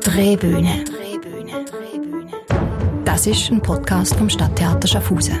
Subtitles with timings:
[0.00, 0.84] Drehbühne.
[3.04, 5.38] Das ist ein Podcast vom Stadttheater Schaffhausen.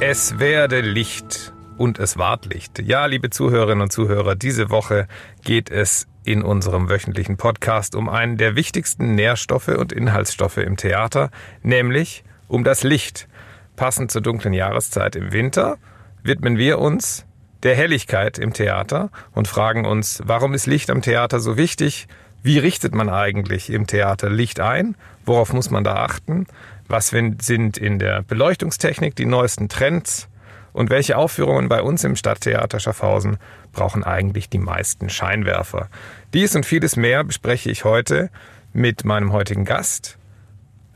[0.00, 2.78] Es werde Licht und es ward Licht.
[2.80, 5.08] Ja, liebe Zuhörerinnen und Zuhörer, diese Woche
[5.42, 11.30] geht es in unserem wöchentlichen Podcast um einen der wichtigsten Nährstoffe und Inhaltsstoffe im Theater,
[11.62, 13.28] nämlich um das Licht.
[13.76, 15.78] Passend zur dunklen Jahreszeit im Winter
[16.22, 17.26] widmen wir uns
[17.62, 22.08] der Helligkeit im Theater und fragen uns, warum ist Licht am Theater so wichtig?
[22.42, 24.96] Wie richtet man eigentlich im Theater Licht ein?
[25.24, 26.46] Worauf muss man da achten?
[26.88, 30.28] Was sind in der Beleuchtungstechnik die neuesten Trends?
[30.72, 33.36] Und welche Aufführungen bei uns im Stadttheater Schaffhausen
[33.72, 35.88] brauchen eigentlich die meisten Scheinwerfer?
[36.32, 38.30] Dies und vieles mehr bespreche ich heute
[38.72, 40.18] mit meinem heutigen Gast,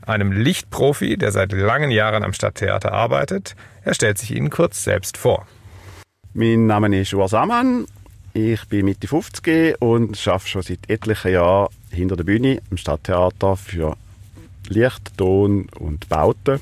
[0.01, 3.55] einem Lichtprofi, der seit langen Jahren am Stadttheater arbeitet.
[3.83, 5.47] Er stellt sich Ihnen kurz selbst vor.
[6.39, 7.87] Mein Name ist Urs Amann.
[8.35, 13.55] Ich bin Mitte 50 und arbeite schon seit etlichen Jahren hinter der Bühne im Stadttheater
[13.57, 13.97] für
[14.67, 16.59] Licht, Ton und Bauten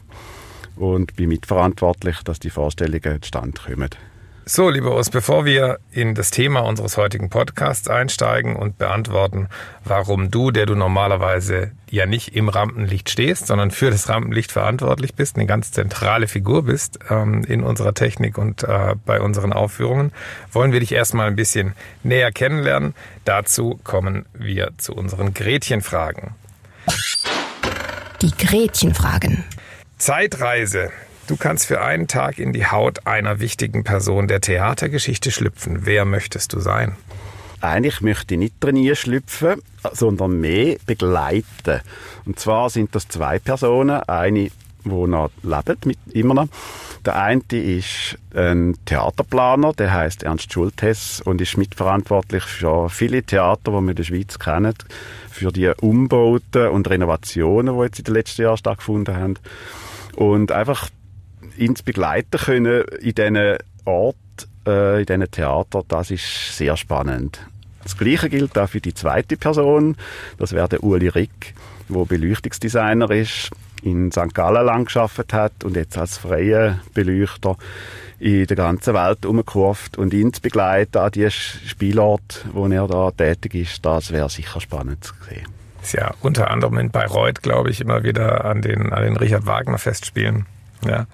[0.78, 3.90] und bin mitverantwortlich, dass die Vorstellungen zustande kommen.
[4.48, 9.50] So, lieber Urs, bevor wir in das Thema unseres heutigen Podcasts einsteigen und beantworten,
[9.84, 15.16] warum du, der du normalerweise ja nicht im Rampenlicht stehst, sondern für das Rampenlicht verantwortlich
[15.16, 20.12] bist, eine ganz zentrale Figur bist ähm, in unserer Technik und äh, bei unseren Aufführungen,
[20.52, 21.74] wollen wir dich erstmal ein bisschen
[22.04, 22.94] näher kennenlernen.
[23.24, 26.36] Dazu kommen wir zu unseren Gretchenfragen.
[28.22, 29.44] Die Gretchenfragen.
[29.98, 30.92] Zeitreise.
[31.28, 35.86] Du kannst für einen Tag in die Haut einer wichtigen Person der Theatergeschichte schlüpfen.
[35.86, 36.96] Wer möchtest du sein?
[37.62, 39.60] Eigentlich möchte ich nicht trainieren schlüpfen,
[39.92, 41.82] sondern mehr begleiten.
[42.26, 44.04] Und zwar sind das zwei Personen.
[44.04, 44.52] Eine,
[44.84, 46.48] die noch lebt, mit, immer noch.
[47.04, 53.72] Der eine ist ein Theaterplaner, der heißt Ernst Schultes und ist mitverantwortlich für viele Theater,
[53.72, 54.76] die wir in der Schweiz kennen,
[55.32, 59.36] für die Umbauten und Renovationen, die jetzt in den letzten Jahren stattgefunden haben.
[60.16, 60.90] Und einfach
[61.58, 64.16] ins begleiten können in diesen Ort,
[64.68, 67.40] äh, in diesen Theater, das ist sehr spannend.
[67.84, 69.96] Das Gleiche gilt auch für die zweite Person.
[70.40, 71.54] Das wäre der Uli Rick,
[71.88, 73.52] der Beleuchtungsdesigner ist,
[73.84, 74.34] in St.
[74.34, 77.58] Gallen lang geschafft hat und jetzt als freier Beleuchter
[78.20, 83.12] in der ganzen Welt umgekurft und ihn zu begleiten an die Spielort, wo er da
[83.12, 85.46] tätig ist, das wäre sicher spannend zu sehen.
[85.92, 89.78] Ja unter anderem in Bayreuth, glaube ich, immer wieder an den, an den Richard Wagner
[89.78, 90.48] Festspielen.
[90.84, 91.08] Ja.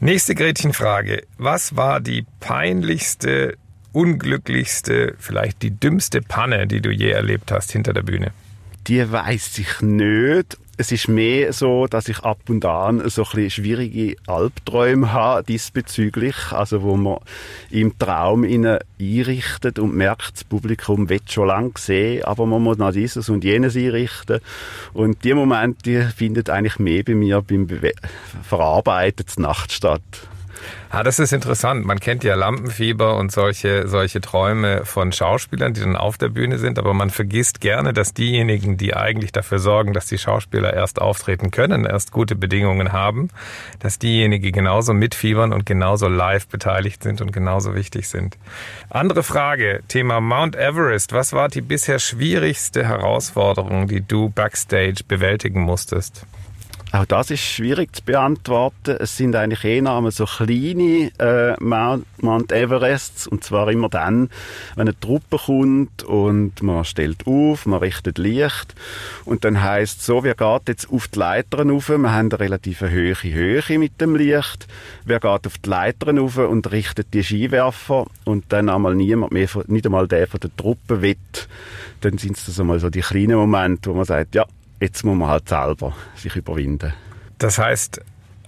[0.00, 1.24] Nächste Gretchenfrage.
[1.38, 3.56] Was war die peinlichste,
[3.92, 8.32] unglücklichste, vielleicht die dümmste Panne, die du je erlebt hast hinter der Bühne?
[8.86, 13.28] Die weiß ich nicht es ist mehr so, dass ich ab und an so ein
[13.32, 17.18] bisschen schwierige Albträume habe diesbezüglich, also wo man
[17.70, 22.78] im Traum innen einrichtet und merkt, das Publikum wird schon lange sehen, aber man muss
[22.78, 24.38] noch dieses und jenes einrichten
[24.94, 27.92] und die Momente die findet eigentlich mehr bei mir beim Be
[28.42, 30.02] Verarbeiten Nacht statt.
[30.90, 31.84] Ah, das ist interessant.
[31.84, 36.56] Man kennt ja Lampenfieber und solche, solche Träume von Schauspielern, die dann auf der Bühne
[36.58, 41.00] sind, aber man vergisst gerne, dass diejenigen, die eigentlich dafür sorgen, dass die Schauspieler erst
[41.00, 43.28] auftreten können, erst gute Bedingungen haben,
[43.80, 48.38] dass diejenigen genauso mitfiebern und genauso live beteiligt sind und genauso wichtig sind.
[48.88, 51.12] Andere Frage, Thema Mount Everest.
[51.12, 56.24] Was war die bisher schwierigste Herausforderung, die du backstage bewältigen musstest?
[56.90, 58.96] Auch das ist schwierig zu beantworten.
[58.98, 64.30] Es sind eigentlich eher so kleine äh, Mount, Mount Everests und zwar immer dann,
[64.74, 68.74] wenn eine Truppe kommt und man stellt auf, man richtet Licht
[69.26, 71.90] und dann heißt so, wer geht jetzt auf die Leitern rauf?
[71.90, 74.66] Wir haben eine relativ hohe Höhe mit dem Licht.
[75.04, 79.48] Wer geht auf die Leitern rauf und richtet die Skiwerfer und dann einmal niemand mehr,
[79.66, 81.48] nicht einmal der von der Truppe wird,
[82.00, 84.46] dann sind es das einmal so die kleinen Momente, wo man sagt, ja,
[84.80, 86.92] jetzt muss man halt selber sich überwinden.
[87.38, 88.00] Das heißt,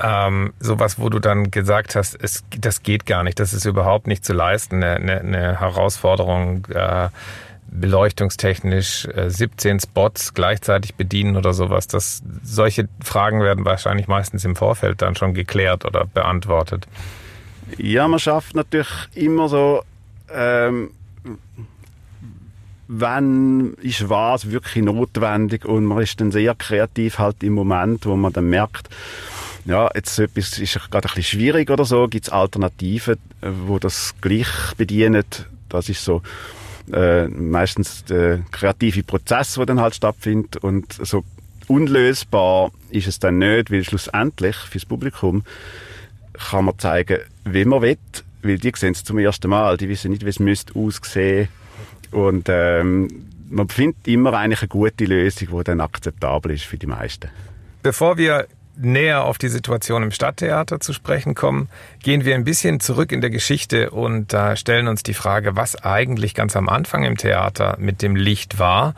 [0.03, 4.07] ähm, sowas, wo du dann gesagt hast, es, das geht gar nicht, das ist überhaupt
[4.07, 7.09] nicht zu leisten, eine, eine, eine Herausforderung, äh,
[7.73, 11.87] beleuchtungstechnisch äh, 17 Spots gleichzeitig bedienen oder sowas.
[11.87, 16.89] Das, solche Fragen werden wahrscheinlich meistens im Vorfeld dann schon geklärt oder beantwortet.
[17.79, 19.83] Ja, man schafft natürlich immer so
[20.33, 20.91] ähm,
[22.93, 28.17] wann ist was wirklich notwendig und man ist dann sehr kreativ halt im Moment, wo
[28.17, 28.89] man dann merkt,
[29.65, 34.15] ja, jetzt etwas ist gerade ein bisschen schwierig oder so, gibt es Alternativen, wo das
[34.21, 35.25] gleich bedienen,
[35.69, 36.23] das ist so
[36.93, 41.23] äh, meistens der kreative Prozess, der dann halt stattfindet und so
[41.69, 45.45] unlösbar ist es dann nicht, weil schlussendlich fürs Publikum
[46.33, 47.99] kann man zeigen, wie man will,
[48.43, 51.49] weil die sehen es zum ersten Mal, die wissen nicht, wie es müsste aussehen
[52.13, 53.09] und ähm,
[53.49, 57.31] man findet immer eigentlich eine gute Lösung, die dann akzeptabel ist für die meisten.
[57.83, 58.47] Bevor wir
[58.85, 61.69] näher auf die Situation im Stadttheater zu sprechen kommen,
[62.03, 65.83] gehen wir ein bisschen zurück in der Geschichte und äh, stellen uns die Frage, was
[65.83, 68.95] eigentlich ganz am Anfang im Theater mit dem Licht war.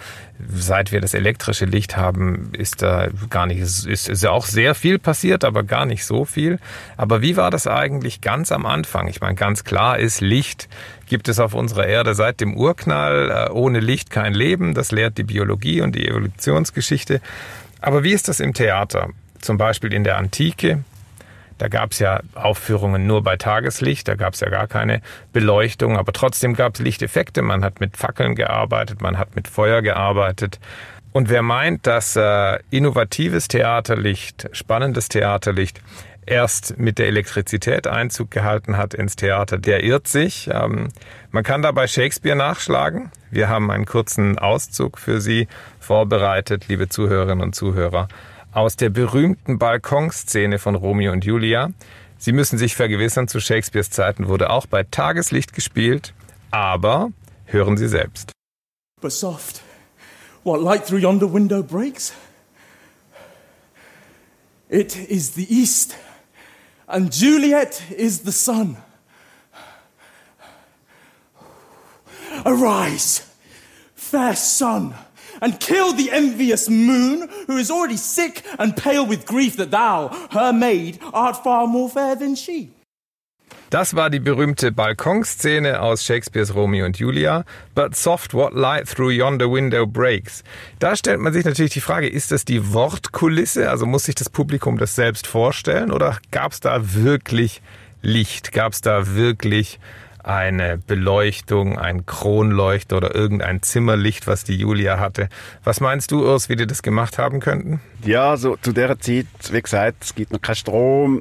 [0.48, 4.74] Seit wir das elektrische Licht haben, ist da gar nicht, ist, ist ja auch sehr
[4.74, 6.58] viel passiert, aber gar nicht so viel.
[6.96, 9.06] Aber wie war das eigentlich ganz am Anfang?
[9.06, 10.68] Ich meine, ganz klar ist, Licht
[11.06, 13.48] gibt es auf unserer Erde seit dem Urknall.
[13.48, 14.74] Äh, ohne Licht kein Leben.
[14.74, 17.20] Das lehrt die Biologie und die Evolutionsgeschichte.
[17.80, 19.10] Aber wie ist das im Theater?
[19.42, 20.84] Zum Beispiel in der Antike.
[21.58, 25.00] Da gab es ja Aufführungen nur bei Tageslicht, da gab es ja gar keine
[25.32, 27.42] Beleuchtung, aber trotzdem gab es Lichteffekte.
[27.42, 30.58] Man hat mit Fackeln gearbeitet, man hat mit Feuer gearbeitet.
[31.12, 35.80] Und wer meint, dass äh, innovatives Theaterlicht, spannendes Theaterlicht
[36.24, 40.48] erst mit der Elektrizität Einzug gehalten hat ins Theater, der irrt sich.
[40.52, 40.88] Ähm,
[41.30, 43.10] man kann dabei Shakespeare nachschlagen.
[43.30, 45.48] Wir haben einen kurzen Auszug für Sie
[45.80, 48.08] vorbereitet, liebe Zuhörerinnen und Zuhörer
[48.52, 51.70] aus der berühmten Balkonszene von Romeo und Julia.
[52.18, 56.14] Sie müssen sich vergewissern, zu Shakespeares Zeiten wurde auch bei Tageslicht gespielt,
[56.50, 57.10] aber
[57.46, 58.32] hören Sie selbst.
[59.00, 59.62] But soft,
[60.44, 62.12] what light through yonder window breaks?
[64.68, 65.96] It is the east,
[66.86, 68.76] and Juliet is the sun.
[72.44, 73.22] Arise,
[73.94, 74.94] fair sun
[75.42, 80.08] and kill the envious moon, who is already sick and pale with grief that thou,
[80.30, 82.70] her maid, art far more fair than she.
[83.72, 87.44] Das war die berühmte Balkonszene aus Shakespeares Romeo und Julia.
[87.74, 90.44] But soft what light through yonder window breaks.
[90.78, 93.70] Da stellt man sich natürlich die Frage, ist das die Wortkulisse?
[93.70, 95.90] Also muss sich das Publikum das selbst vorstellen?
[95.90, 97.62] Oder gab es da wirklich
[98.02, 98.52] Licht?
[98.52, 99.80] Gab es da wirklich
[100.24, 105.28] eine Beleuchtung, ein Kronleuchter oder irgendein Zimmerlicht, was die Julia hatte.
[105.64, 107.80] Was meinst du, Urs, wie die das gemacht haben könnten?
[108.04, 111.20] Ja, so zu der Zeit, wie gesagt, es gibt noch keinen Strom,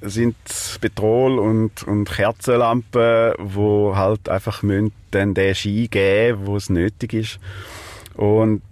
[0.00, 0.36] es sind
[0.80, 4.62] Petrol- und, und Kerzenlampen, wo halt einfach
[5.10, 7.40] dann den Ski geben, wo es nötig ist.
[8.14, 8.62] Und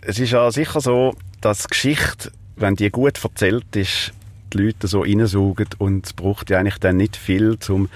[0.00, 4.12] es ist ja sicher so, dass Geschichte, wenn die gut erzählt ist,
[4.52, 7.88] die Leute so reinsaugen und es braucht ja eigentlich dann nicht viel, um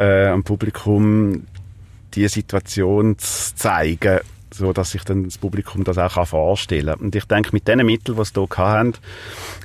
[0.00, 1.46] äh, am Publikum
[2.14, 4.20] die Situation zu zeigen,
[4.52, 7.00] so dass sich dann das Publikum das auch vorstellen kann.
[7.00, 8.94] Und ich denke, mit den Mitteln, die sie hier hatten,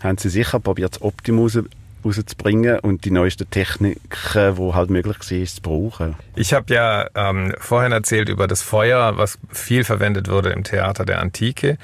[0.04, 1.58] haben sie sicher probiert, das Optimus
[2.04, 6.16] rauszubringen und die neuesten Techniken, die halt möglich war, zu brauchen.
[6.36, 11.06] Ich habe ja ähm, vorhin erzählt über das Feuer, was viel verwendet wurde im Theater
[11.06, 11.78] der Antike.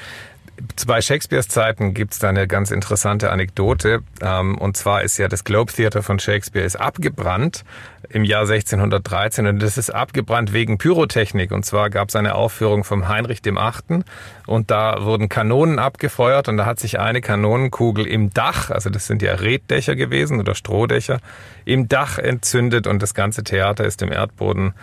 [0.86, 4.04] Bei Shakespeares Zeiten gibt es da eine ganz interessante Anekdote.
[4.22, 7.64] Ähm, und zwar ist ja das Globe Theater von Shakespeare ist abgebrannt
[8.10, 11.52] im Jahr 1613 und das ist abgebrannt wegen Pyrotechnik.
[11.52, 14.04] Und zwar gab es eine Aufführung vom Heinrich dem Achten
[14.48, 19.08] und da wurden Kanonen abgefeuert und da hat sich eine Kanonenkugel im Dach, also das
[19.08, 21.20] sind ja Reddächer gewesen oder Strohdächer,
[21.66, 24.74] im Dach entzündet und das ganze Theater ist im Erdboden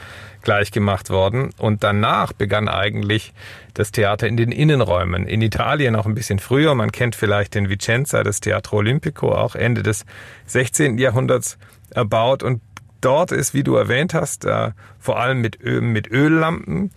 [0.43, 1.51] gleichgemacht worden.
[1.59, 3.33] Und danach begann eigentlich
[3.75, 5.27] das Theater in den Innenräumen.
[5.27, 6.75] In Italien auch ein bisschen früher.
[6.75, 10.05] Man kennt vielleicht den Vicenza, das Teatro Olimpico, auch Ende des
[10.47, 10.99] 16.
[10.99, 11.59] Jahrhunderts
[11.91, 12.43] erbaut.
[12.43, 12.61] Und
[13.01, 16.91] dort ist, wie du erwähnt hast, äh, vor allem mit, Öl, mit Öllampen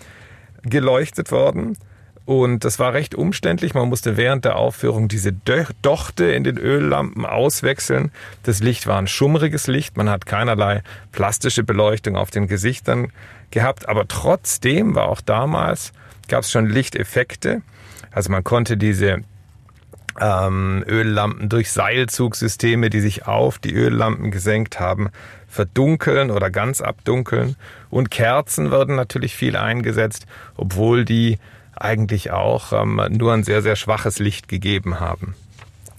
[0.63, 1.77] geleuchtet worden.
[2.25, 3.73] Und das war recht umständlich.
[3.73, 8.11] Man musste während der Aufführung diese Dochte in den Öllampen auswechseln.
[8.43, 9.97] Das Licht war ein schummriges Licht.
[9.97, 13.11] Man hat keinerlei plastische Beleuchtung auf den Gesichtern
[13.49, 13.89] gehabt.
[13.89, 15.93] Aber trotzdem war auch damals,
[16.27, 17.63] gab es schon Lichteffekte.
[18.11, 19.23] Also man konnte diese
[20.19, 25.09] ähm, Öllampen durch Seilzugsysteme, die sich auf die Öllampen gesenkt haben,
[25.51, 27.55] verdunkeln oder ganz abdunkeln.
[27.89, 31.37] Und Kerzen werden natürlich viel eingesetzt, obwohl die
[31.75, 35.35] eigentlich auch ähm, nur ein sehr, sehr schwaches Licht gegeben haben.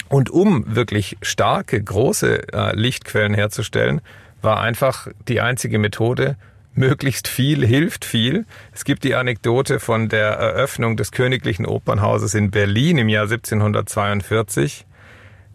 [0.09, 4.01] Und um wirklich starke, große äh, Lichtquellen herzustellen,
[4.41, 6.37] war einfach die einzige Methode,
[6.75, 8.47] möglichst viel hilft viel.
[8.73, 14.87] Es gibt die Anekdote von der Eröffnung des Königlichen Opernhauses in Berlin im Jahr 1742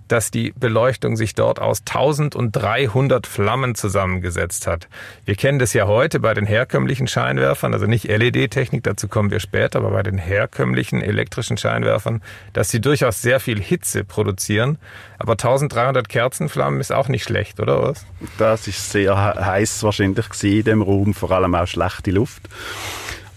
[0.07, 4.87] dass die Beleuchtung sich dort aus 1300 Flammen zusammengesetzt hat.
[5.25, 9.39] Wir kennen das ja heute bei den herkömmlichen Scheinwerfern, also nicht LED-Technik, dazu kommen wir
[9.39, 12.21] später, aber bei den herkömmlichen elektrischen Scheinwerfern,
[12.53, 14.77] dass sie durchaus sehr viel Hitze produzieren.
[15.19, 18.05] Aber 1300 Kerzenflammen ist auch nicht schlecht, oder was?
[18.37, 22.41] Das ist sehr heiß wahrscheinlich in dem Raum, vor allem auch schlechte Luft.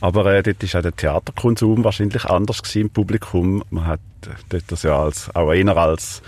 [0.01, 3.63] Aber äh, dort ist auch der Theaterkonsum wahrscheinlich anders gewesen im Publikum.
[3.71, 4.01] Man hat
[4.49, 6.23] dort das ja als, auch eher als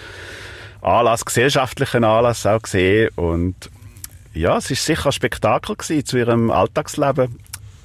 [0.82, 3.10] Anlass, gesellschaftlichen Anlass auch gesehen.
[3.16, 3.70] Und
[4.34, 7.38] ja, es ist sicher ein Spektakel gewesen zu ihrem Alltagsleben.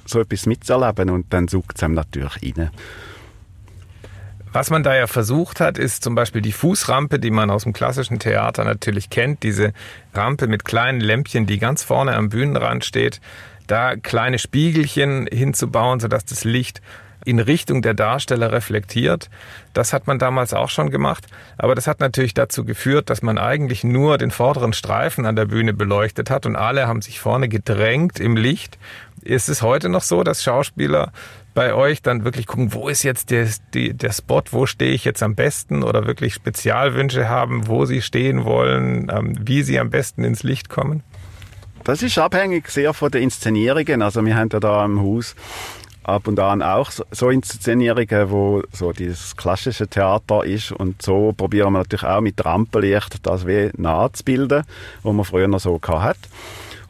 [0.04, 2.70] so etwas mitzuerleben und dann sucht es einem natürlich rein.
[4.52, 7.74] Was man da ja versucht hat, ist zum Beispiel die Fußrampe, die man aus dem
[7.74, 9.42] klassischen Theater natürlich kennt.
[9.42, 9.74] Diese
[10.14, 13.20] Rampe mit kleinen Lämpchen, die ganz vorne am Bühnenrand steht.
[13.68, 16.82] Da kleine Spiegelchen hinzubauen, sodass das Licht
[17.24, 19.28] in Richtung der Darsteller reflektiert.
[19.74, 21.26] Das hat man damals auch schon gemacht.
[21.58, 25.44] Aber das hat natürlich dazu geführt, dass man eigentlich nur den vorderen Streifen an der
[25.44, 28.78] Bühne beleuchtet hat und alle haben sich vorne gedrängt im Licht.
[29.22, 31.12] Ist es heute noch so, dass Schauspieler
[31.52, 35.22] bei euch dann wirklich gucken, wo ist jetzt der, der Spot, wo stehe ich jetzt
[35.22, 40.24] am besten oder wirklich Spezialwünsche haben, wo sie stehen wollen, ähm, wie sie am besten
[40.24, 41.02] ins Licht kommen?
[41.88, 44.02] Das ist abhängig sehr von den Inszenierungen.
[44.02, 45.34] Also wir haben ja da im Haus
[46.02, 51.72] ab und an auch so Inszenierungen, wo so dieses klassische Theater ist und so probieren
[51.72, 54.64] wir natürlich auch mit Rampenlicht das wie nachzubilden,
[55.02, 56.18] was man früher noch so hat.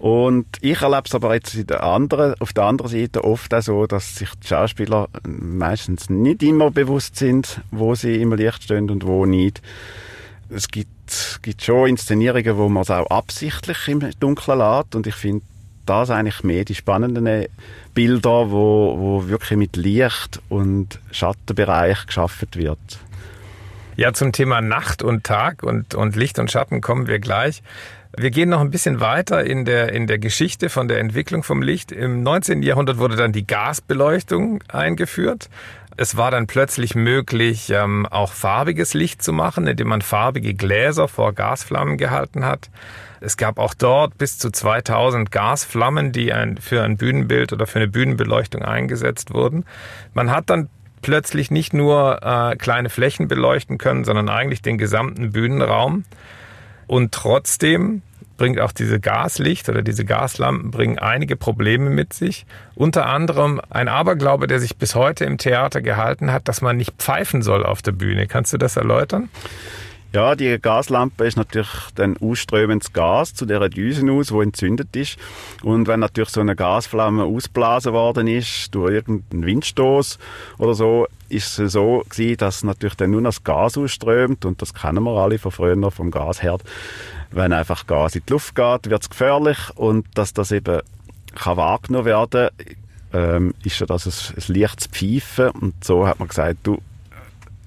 [0.00, 3.86] Und ich erlebe es aber jetzt der anderen, auf der anderen Seite oft auch so,
[3.86, 9.06] dass sich die Schauspieler meistens nicht immer bewusst sind, wo sie im Licht stehen und
[9.06, 9.62] wo nicht.
[10.50, 10.90] Es gibt,
[11.42, 15.44] gibt schon Inszenierungen, wo man es auch absichtlich im Dunkeln lässt und ich finde
[15.86, 17.46] das eigentlich mehr die spannenden
[17.94, 22.78] Bilder, wo, wo wirklich mit Licht und Schattenbereich geschaffen wird.
[23.96, 27.62] Ja, zum Thema Nacht und Tag und, und Licht und Schatten kommen wir gleich.
[28.16, 31.62] Wir gehen noch ein bisschen weiter in der, in der Geschichte von der Entwicklung vom
[31.62, 31.90] Licht.
[31.90, 32.62] Im 19.
[32.62, 35.48] Jahrhundert wurde dann die Gasbeleuchtung eingeführt.
[36.00, 41.08] Es war dann plötzlich möglich, ähm, auch farbiges Licht zu machen, indem man farbige Gläser
[41.08, 42.70] vor Gasflammen gehalten hat.
[43.20, 47.80] Es gab auch dort bis zu 2000 Gasflammen, die ein, für ein Bühnenbild oder für
[47.80, 49.64] eine Bühnenbeleuchtung eingesetzt wurden.
[50.14, 50.68] Man hat dann
[51.02, 56.04] plötzlich nicht nur äh, kleine Flächen beleuchten können, sondern eigentlich den gesamten Bühnenraum.
[56.86, 58.02] Und trotzdem
[58.38, 62.46] bringt auch diese Gaslicht oder diese Gaslampen bringen einige Probleme mit sich.
[62.74, 66.94] Unter anderem ein Aberglaube, der sich bis heute im Theater gehalten hat, dass man nicht
[66.96, 68.26] pfeifen soll auf der Bühne.
[68.26, 69.28] Kannst du das erläutern?
[70.10, 75.18] Ja, die Gaslampe ist natürlich dann ausströmendes Gas zu der Düse aus, wo entzündet ist.
[75.62, 80.18] Und wenn natürlich so eine Gasflamme ausblasen worden ist durch irgendeinen Windstoß
[80.56, 84.72] oder so, ist es so gewesen, dass natürlich dann nur das Gas ausströmt und das
[84.72, 86.62] kennen wir alle von früher vom Gasherd.
[87.30, 90.80] Wenn einfach Gas in die Luft geht, wird es gefährlich und dass das eben
[91.34, 92.48] kann wahrgenommen werden
[93.12, 96.80] ähm, ist ja das ein, ein leichtes Pfeifen und so hat man gesagt, du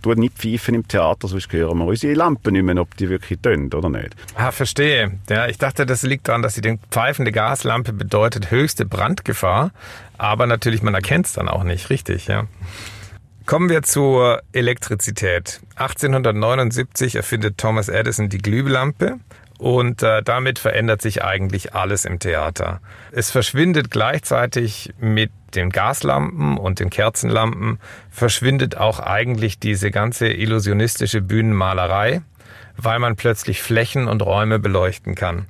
[0.01, 3.39] tue nicht pfeifen im Theater, sonst hören wir unsere Lampen nicht mehr, ob die wirklich
[3.39, 4.15] tönen oder nicht.
[4.35, 5.19] Ah, verstehe.
[5.29, 9.71] Ja, ich dachte, das liegt daran, dass sie den pfeifende Gaslampe bedeutet höchste Brandgefahr,
[10.17, 12.47] aber natürlich, man erkennt es dann auch nicht, richtig, ja.
[13.45, 15.61] Kommen wir zur Elektrizität.
[15.75, 19.19] 1879 erfindet Thomas Edison die Glühlampe
[19.61, 22.81] und äh, damit verändert sich eigentlich alles im Theater.
[23.11, 27.77] Es verschwindet gleichzeitig mit den Gaslampen und den Kerzenlampen,
[28.09, 32.23] verschwindet auch eigentlich diese ganze illusionistische Bühnenmalerei,
[32.75, 35.45] weil man plötzlich Flächen und Räume beleuchten kann.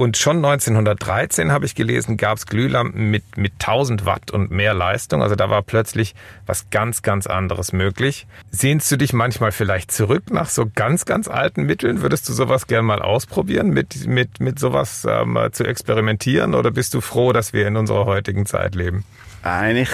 [0.00, 4.72] Und schon 1913 habe ich gelesen, gab es Glühlampen mit, mit 1000 Watt und mehr
[4.72, 5.22] Leistung.
[5.22, 6.14] Also da war plötzlich
[6.46, 8.26] was ganz, ganz anderes möglich.
[8.50, 12.00] Sehnst du dich manchmal vielleicht zurück nach so ganz, ganz alten Mitteln?
[12.00, 16.54] Würdest du sowas gern mal ausprobieren, mit, mit, mit sowas ähm, zu experimentieren?
[16.54, 19.04] Oder bist du froh, dass wir in unserer heutigen Zeit leben?
[19.42, 19.90] Eigentlich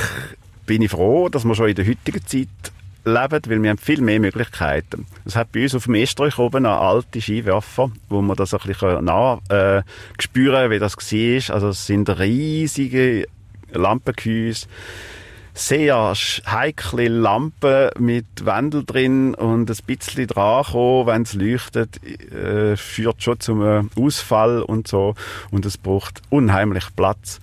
[0.67, 2.47] bin ich froh, dass wir schon in der heutigen Zeit
[3.07, 5.07] leben, weil wir haben viel mehr Möglichkeiten.
[5.25, 8.61] Es hat bei uns auf dem Estrich oben noch alte Skiwerfer, wo man das ein
[8.65, 9.83] bisschen nah äh,
[10.35, 11.55] wie das war.
[11.55, 13.27] Also es sind riesige
[13.73, 14.67] Lampenküsse,
[15.55, 16.13] sehr
[16.47, 23.23] heikle Lampen mit Wändeln drin und ein bisschen dran kommen, wenn es leuchtet, äh, führt
[23.23, 25.15] schon zum Ausfall und so.
[25.51, 27.41] Und es braucht unheimlich Platz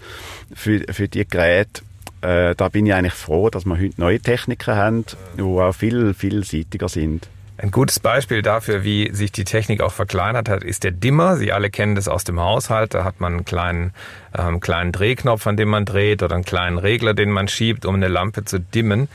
[0.53, 1.84] für, für die Geräte
[2.24, 5.06] äh, da bin ich eigentlich froh, dass wir heute neue Techniken haben,
[5.38, 7.27] die auch viel vielseitiger sind.
[7.58, 11.38] Ein gutes Beispiel dafür, wie sich die Technik auch verkleinert hat, ist der Dimmer.
[11.38, 12.96] Sie alle kennen das aus dem Haushalt.
[12.96, 13.94] Da hat man einen kleinen,
[14.36, 17.96] ähm, kleinen Drehknopf, an dem man dreht oder einen kleinen Regler, den man schiebt, um
[17.96, 19.08] eine Lampe zu dimmen.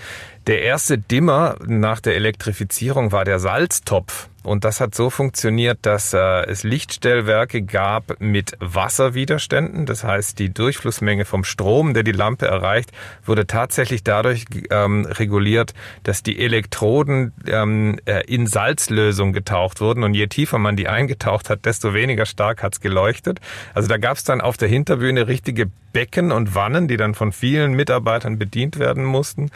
[0.47, 4.29] Der erste Dimmer nach der Elektrifizierung war der Salztopf.
[4.49, 9.87] Und das hat so funktioniert, dass äh, es Lichtstellwerke gab mit Wasserwiderständen.
[9.87, 12.91] Das heißt, die Durchflussmenge vom Strom, der die Lampe erreicht,
[13.25, 20.03] wurde tatsächlich dadurch ähm, reguliert, dass die Elektroden ähm, äh, in Salzlösung getaucht wurden.
[20.03, 23.41] Und je tiefer man die eingetaucht hat, desto weniger stark hat's geleuchtet.
[23.75, 27.75] Also da gab's dann auf der Hinterbühne richtige Becken und Wannen, die dann von vielen
[27.75, 29.51] Mitarbeitern bedient werden mussten,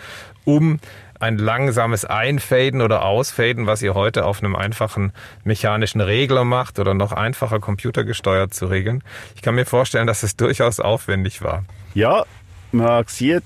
[0.44, 0.80] um
[1.22, 5.12] ein langsames Einfaden oder Ausfaden, was ihr heute auf einem einfachen
[5.44, 9.04] mechanischen Regler macht oder noch einfacher computergesteuert zu regeln.
[9.36, 11.64] Ich kann mir vorstellen, dass es durchaus aufwendig war.
[11.94, 12.24] Ja,
[12.72, 13.44] man sieht,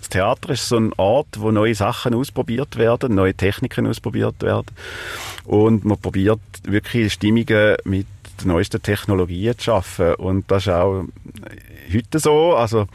[0.00, 4.68] das Theater ist so ein Ort, wo neue Sachen ausprobiert werden, neue Techniken ausprobiert werden.
[5.44, 8.06] Und man probiert wirklich Stimmungen mit
[8.44, 10.14] neuesten Technologien zu schaffen.
[10.14, 11.04] Und das ist auch
[11.92, 12.56] heute so.
[12.56, 12.86] Also,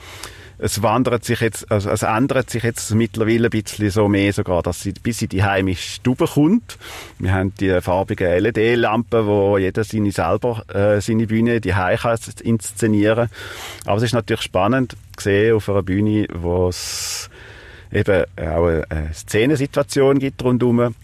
[0.64, 4.64] es wandert sich jetzt, also es ändert sich jetzt mittlerweile ein bisschen so mehr sogar,
[4.64, 6.78] dass sie bis in die heimische Stube kommt.
[7.20, 13.30] Wir haben die farbigen LED-Lampen, wo jeder seine selber äh, seine Bühne die kann inszenieren.
[13.86, 17.30] Aber es ist natürlich spannend gesehen auf einer Bühne, wo es
[17.92, 20.96] eben auch eine Szenensituation gibt rundherum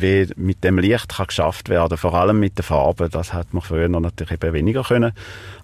[0.00, 3.10] wie mit dem Licht kann geschafft werden, vor allem mit den Farben.
[3.10, 5.12] Das hat man früher natürlich eben weniger können.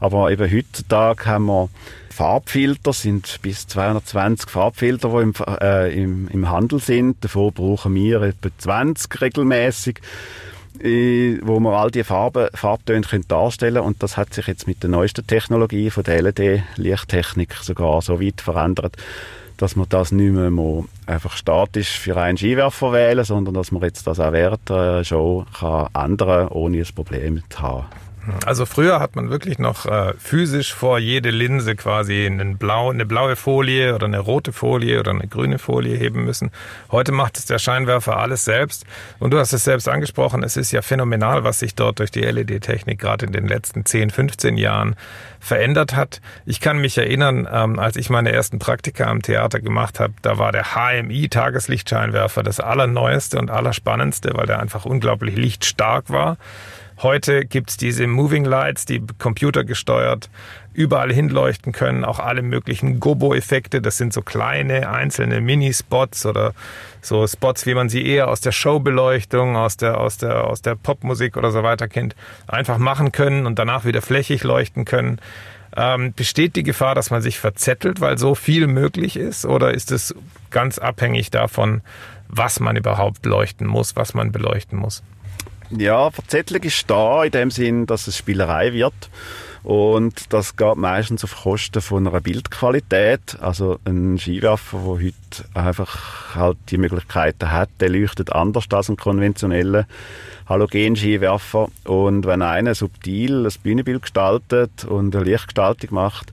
[0.01, 1.69] Aber eben heutzutage haben wir
[2.11, 7.25] Farbfilter, sind bis 220 Farbfilter, die im, äh, im, im Handel sind.
[7.25, 10.01] Davor brauchen wir etwa 20 regelmäßig
[10.81, 14.83] äh, wo wir all die Farben, Farbtöne können darstellen und das hat sich jetzt mit
[14.83, 18.97] der neuesten Technologie von der LED-Lichttechnik sogar so weit verändert,
[19.59, 23.83] dass man das nicht mehr mal einfach statisch für einen Skiwerfer wählen, sondern dass man
[23.83, 27.87] jetzt das auch während der Show kann ändern, ohne ein Problem zu haben.
[28.45, 33.07] Also früher hat man wirklich noch äh, physisch vor jede Linse quasi einen blau, eine
[33.07, 36.51] blaue Folie oder eine rote Folie oder eine grüne Folie heben müssen.
[36.91, 38.85] Heute macht es der Scheinwerfer alles selbst.
[39.19, 42.21] Und du hast es selbst angesprochen, es ist ja phänomenal, was sich dort durch die
[42.21, 44.97] LED-Technik gerade in den letzten 10, 15 Jahren
[45.41, 46.21] verändert hat.
[46.47, 50.39] Ich kann mich erinnern, ähm, als ich meine ersten Praktika am Theater gemacht habe, da
[50.39, 56.37] war der HMI Tageslichtscheinwerfer das allerneueste und allerspannendste, weil der einfach unglaublich lichtstark war.
[57.01, 60.29] Heute gibt's diese Moving Lights, die computergesteuert
[60.75, 63.81] überall hinleuchten können, auch alle möglichen Gobo-Effekte.
[63.81, 66.55] Das sind so kleine einzelne Mini-Spots oder
[67.01, 70.75] so Spots, wie man sie eher aus der Showbeleuchtung, aus der, aus der, aus der
[70.75, 72.17] Popmusik oder so weiter kennt,
[72.49, 75.21] einfach machen können und danach wieder flächig leuchten können.
[75.77, 79.47] Ähm, besteht die Gefahr, dass man sich verzettelt, weil so viel möglich ist?
[79.47, 80.17] Oder ist es
[80.51, 81.81] ganz abhängig davon,
[82.27, 85.05] was man überhaupt leuchten muss, was man beleuchten muss?
[85.71, 89.11] Ja, Verzettelung ist da in dem Sinn, dass es Spielerei wird.
[89.65, 93.37] Und das geht meistens auf Kosten von einer Bildqualität.
[93.41, 98.97] Also ein Skiwerfer, der heute einfach halt die Möglichkeiten hat, der leuchtet anders als ein
[98.97, 99.87] konventioneller
[100.49, 101.69] Halogen-Skiwerfer.
[101.85, 106.33] Und wenn einer subtil ein Bühnenbild gestaltet und eine Lichtgestaltung macht,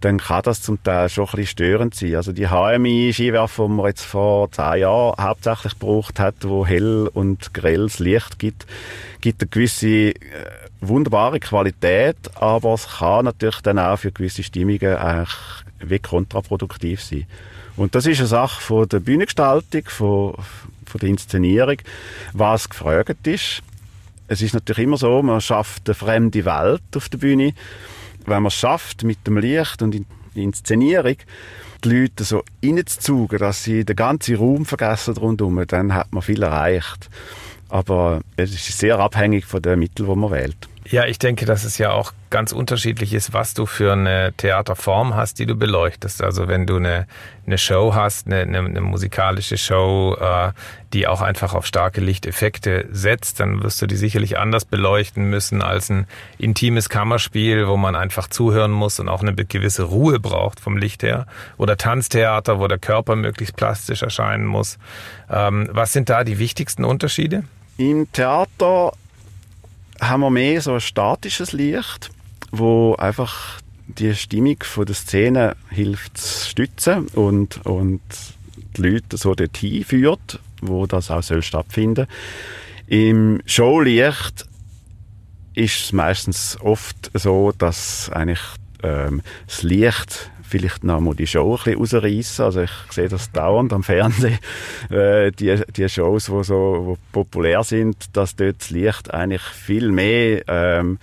[0.00, 2.16] dann kann das zum Teil schon ein bisschen störend sein.
[2.16, 7.54] Also die HMI-Skiwerfer, die man jetzt vor zehn Jahren hauptsächlich gebraucht hat, wo hell und
[7.54, 8.66] grelles Licht gibt,
[9.20, 10.14] gibt eine gewisse äh,
[10.80, 15.36] wunderbare Qualität, aber es kann natürlich dann auch für gewisse Stimmungen eigentlich
[15.80, 17.26] wie kontraproduktiv sein.
[17.76, 20.34] Und das ist eine Sache von der Bühnengestaltung, von,
[20.86, 21.76] von der Inszenierung,
[22.32, 23.62] was gefragt ist.
[24.28, 27.54] Es ist natürlich immer so, man schafft eine fremde Welt auf der Bühne
[28.26, 31.16] wenn man es schafft, mit dem Licht und in Inszenierung
[31.84, 36.42] die Leute so reinzuzugen, dass sie den ganzen Raum vergessen rundherum, dann hat man viel
[36.42, 37.08] erreicht.
[37.68, 40.68] Aber es ist sehr abhängig von den Mitteln, die man wählt.
[40.88, 45.16] Ja, ich denke, dass es ja auch ganz unterschiedlich ist, was du für eine Theaterform
[45.16, 46.22] hast, die du beleuchtest.
[46.22, 47.08] Also wenn du eine,
[47.44, 50.52] eine Show hast, eine, eine, eine musikalische Show, äh,
[50.92, 55.60] die auch einfach auf starke Lichteffekte setzt, dann wirst du die sicherlich anders beleuchten müssen
[55.60, 56.06] als ein
[56.38, 61.02] intimes Kammerspiel, wo man einfach zuhören muss und auch eine gewisse Ruhe braucht vom Licht
[61.02, 61.26] her.
[61.56, 64.78] Oder Tanztheater, wo der Körper möglichst plastisch erscheinen muss.
[65.28, 67.42] Ähm, was sind da die wichtigsten Unterschiede?
[67.76, 68.92] Im Theater
[70.00, 72.10] haben wir mehr so ein statisches Licht,
[72.50, 78.00] wo einfach die Stimmung von der Szene hilft zu stützen und, und
[78.76, 82.06] die Leute so dorthin führt, wo das auch soll stattfinden.
[82.86, 84.46] Im Showlicht
[85.54, 88.42] ist es meistens oft so, dass eigentlich
[88.82, 92.44] ähm, das Licht vielleicht noch mal die Show ein bisschen rausreißen.
[92.44, 94.38] Also ich sehe das dauernd am Fernsehen,
[94.90, 99.90] äh, die, die Shows, die so wo populär sind, dass dort das Licht eigentlich viel
[99.90, 100.98] mehr ähm,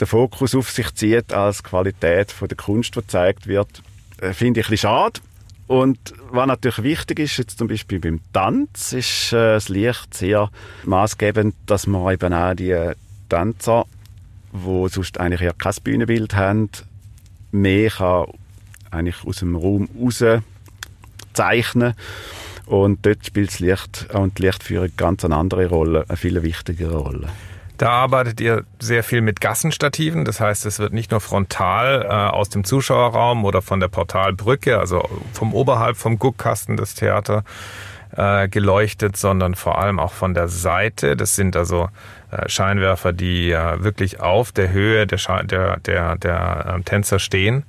[0.00, 3.82] den Fokus auf sich zieht als die Qualität von der Kunst, die gezeigt wird.
[4.20, 5.20] Äh, Finde ich ein bisschen schade.
[5.66, 10.50] Und was natürlich wichtig ist, jetzt zum Beispiel beim Tanz, ist äh, das Licht sehr
[10.84, 12.92] maßgebend, dass man eben auch die
[13.28, 13.84] Tänzer,
[14.52, 16.70] die sonst eigentlich ja kein Bühnenbild haben,
[17.52, 18.28] mehr kann
[18.90, 20.24] eigentlich aus dem Raum raus
[21.32, 21.94] zeichnen.
[22.66, 26.96] Und dort spielt das Licht und die Lichtführung ganz eine andere Rolle, eine viel wichtigere
[26.96, 27.28] Rolle.
[27.78, 30.24] Da arbeitet ihr sehr viel mit Gassenstativen.
[30.24, 34.78] Das heißt, es wird nicht nur frontal äh, aus dem Zuschauerraum oder von der Portalbrücke,
[34.78, 37.44] also vom oberhalb vom Guckkasten des Theater,
[38.16, 41.16] äh, geleuchtet, sondern vor allem auch von der Seite.
[41.16, 41.88] Das sind also
[42.30, 47.18] äh, Scheinwerfer, die äh, wirklich auf der Höhe der, Sche der, der, der äh, Tänzer
[47.18, 47.64] stehen.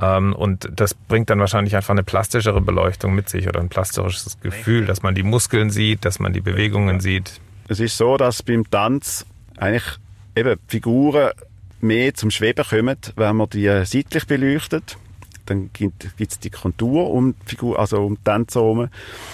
[0.00, 4.38] Ähm, und das bringt dann wahrscheinlich einfach eine plastischere Beleuchtung mit sich oder ein plastisches
[4.40, 7.40] Gefühl, dass man die Muskeln sieht, dass man die Bewegungen sieht.
[7.68, 9.24] Es ist so, dass beim Tanz
[9.56, 9.98] eigentlich
[10.36, 11.30] eben Figuren
[11.80, 14.96] mehr zum Schweben kommen, wenn man die seitlich beleuchtet.
[15.46, 18.88] Dann gibt es die Kontur um die Figur, also um die herum.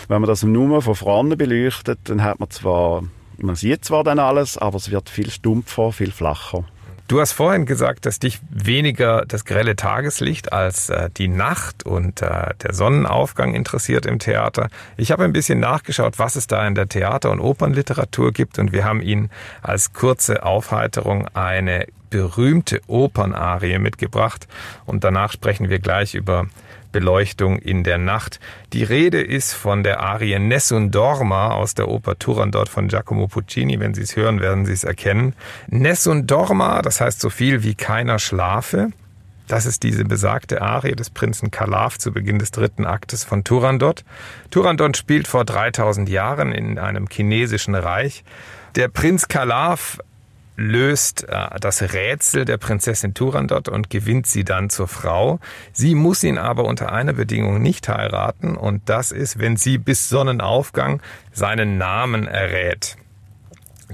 [0.08, 3.04] Wenn man das nur von vorne beleuchtet, dann hat man zwar,
[3.38, 6.64] man sieht zwar dann alles, aber es wird viel stumpfer, viel flacher.
[7.10, 12.22] Du hast vorhin gesagt, dass dich weniger das grelle Tageslicht als äh, die Nacht und
[12.22, 14.68] äh, der Sonnenaufgang interessiert im Theater.
[14.96, 18.70] Ich habe ein bisschen nachgeschaut, was es da in der Theater- und Opernliteratur gibt und
[18.70, 19.28] wir haben Ihnen
[19.60, 24.46] als kurze Aufheiterung eine berühmte Opernarie mitgebracht
[24.84, 26.46] und danach sprechen wir gleich über
[26.92, 28.40] Beleuchtung in der Nacht.
[28.72, 33.78] Die Rede ist von der Arie Nessun Dorma aus der Oper Turandot von Giacomo Puccini.
[33.80, 35.34] Wenn Sie es hören, werden Sie es erkennen.
[35.68, 38.90] Nessun Dorma, das heißt so viel wie keiner schlafe.
[39.46, 44.04] Das ist diese besagte Arie des Prinzen Kalaf zu Beginn des dritten Aktes von Turandot.
[44.50, 48.22] Turandot spielt vor 3000 Jahren in einem chinesischen Reich.
[48.76, 49.98] Der Prinz Kalaf
[50.60, 55.40] löst äh, das Rätsel der Prinzessin Turandot und gewinnt sie dann zur Frau.
[55.72, 60.08] Sie muss ihn aber unter einer Bedingung nicht heiraten und das ist, wenn sie bis
[60.08, 62.96] Sonnenaufgang seinen Namen errät.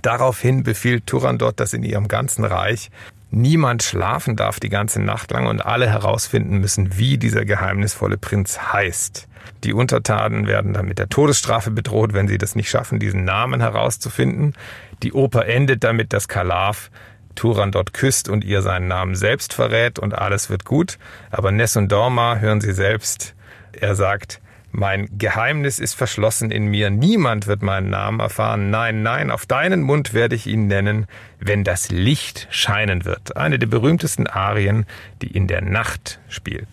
[0.03, 2.91] Daraufhin befiehlt Turandot, dass in ihrem ganzen Reich
[3.31, 8.59] niemand schlafen darf die ganze Nacht lang und alle herausfinden müssen, wie dieser geheimnisvolle Prinz
[8.73, 9.29] heißt.
[9.65, 13.61] Die Untertanen werden dann mit der Todesstrafe bedroht, wenn sie das nicht schaffen, diesen Namen
[13.61, 14.55] herauszufinden.
[15.03, 16.91] Die Oper endet damit, dass Kalav
[17.35, 20.99] Turan dort küsst und ihr seinen Namen selbst verrät und alles wird gut.
[21.31, 23.35] Aber Ness und Dorma hören sie selbst.
[23.73, 24.41] Er sagt,
[24.73, 26.91] mein Geheimnis ist verschlossen in mir.
[26.91, 28.71] Niemand wird meinen Namen erfahren.
[28.71, 31.07] Nein, nein, auf deinen Mund werde ich ihn nennen,
[31.39, 33.37] wenn das Licht scheinen wird.
[33.37, 34.85] Eine der berühmtesten Arien,
[35.23, 36.69] die in der Nacht spielt.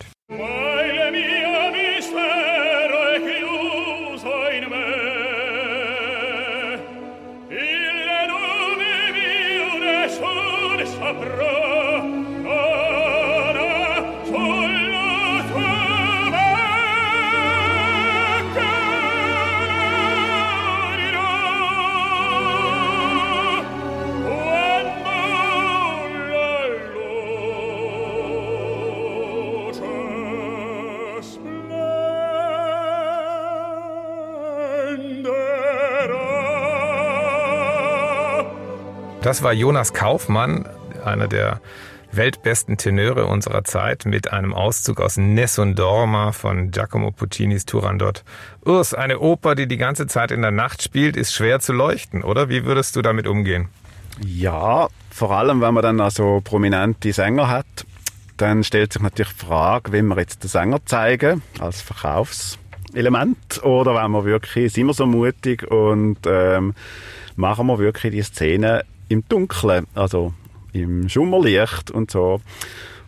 [39.34, 40.64] Das war Jonas Kaufmann,
[41.04, 41.60] einer der
[42.12, 48.22] weltbesten Tenöre unserer Zeit mit einem Auszug aus Nessun Dorma von Giacomo Puccinis Turandot.
[48.64, 52.22] Urs, eine Oper, die die ganze Zeit in der Nacht spielt, ist schwer zu leuchten,
[52.22, 52.48] oder?
[52.48, 53.70] Wie würdest du damit umgehen?
[54.24, 57.66] Ja, vor allem, wenn man dann also prominente Sänger hat,
[58.36, 63.96] dann stellt sich natürlich die Frage, wenn wir jetzt den Sänger zeigen als Verkaufselement oder
[63.96, 66.74] wenn wir wirklich, sind wir so mutig und ähm,
[67.34, 68.84] machen wir wirklich die Szene
[69.14, 70.34] im Dunkeln, also
[70.72, 72.40] im Schummerlicht und so.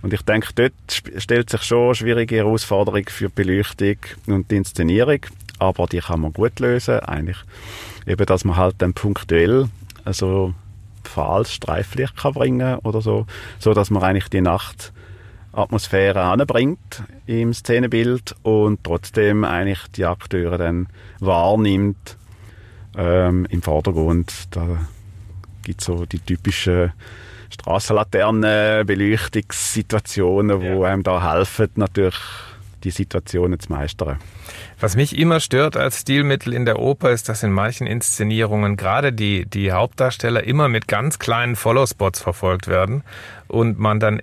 [0.03, 0.73] Und ich denke, dort
[1.21, 5.21] stellt sich schon eine schwierige Herausforderung für die Beleuchtung und die Inszenierung,
[5.59, 7.38] aber die kann man gut lösen, eigentlich.
[8.07, 9.69] Eben, dass man halt dann punktuell
[10.05, 10.55] also
[11.03, 13.27] fahles Streiflicht kann bringen oder so,
[13.59, 20.87] so dass man eigentlich die Nachtatmosphäre anbringt im Szenenbild und trotzdem eigentlich die Akteure dann
[21.19, 22.16] wahrnimmt
[22.97, 24.33] ähm, im Vordergrund.
[24.53, 24.87] Da
[25.66, 26.92] gibt so die typischen
[27.50, 30.74] Straßenlaternen, Beleuchtungssituationen, ja.
[30.74, 32.14] wo einem da helfen, natürlich
[32.85, 34.18] die Situationen zu meistern.
[34.79, 39.12] Was mich immer stört als Stilmittel in der Oper ist, dass in manchen Inszenierungen gerade
[39.12, 43.02] die, die Hauptdarsteller immer mit ganz kleinen Follow-Spots verfolgt werden
[43.48, 44.22] und man dann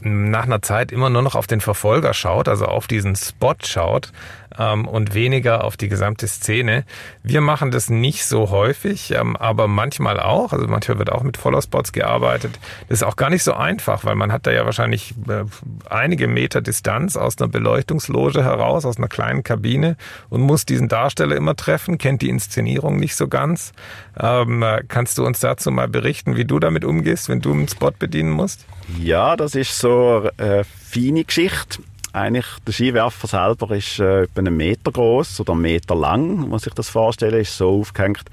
[0.00, 4.12] nach einer Zeit immer nur noch auf den Verfolger schaut, also auf diesen Spot schaut
[4.58, 6.84] ähm, und weniger auf die gesamte Szene.
[7.22, 10.52] Wir machen das nicht so häufig, ähm, aber manchmal auch.
[10.52, 12.58] Also manchmal wird auch mit Follow-Spots gearbeitet.
[12.88, 15.44] Das ist auch gar nicht so einfach, weil man hat da ja wahrscheinlich äh,
[15.88, 19.96] einige Meter Distanz aus einer Beleuchtungsloge heraus, aus einer kleinen Kabine
[20.28, 23.72] und muss diesen Darsteller immer treffen, kennt die Inszenierung nicht so ganz.
[24.18, 27.68] Ähm, äh, kannst du uns dazu mal berichten, wie du damit umgehst, wenn du einen
[27.68, 28.66] Spot bedienen musst?
[28.98, 31.82] Ja, das ist so eine feine Geschichte.
[32.12, 36.66] Eigentlich, der Skiwerfer selber ist äh, etwa einen Meter groß oder einen Meter lang, muss
[36.66, 38.24] ich das vorstellen, ist so aufgehängt,